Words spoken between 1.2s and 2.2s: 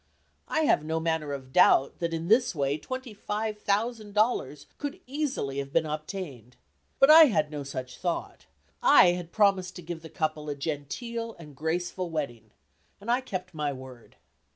of doubt that